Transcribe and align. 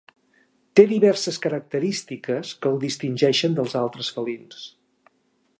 Té 0.79 0.85
diverses 0.91 1.37
característiques 1.43 2.55
que 2.65 2.71
el 2.73 2.81
distingeixen 2.87 3.61
dels 3.61 3.79
altres 3.85 4.11
felins. 4.17 4.69